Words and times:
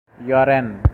یارن 0.25 0.81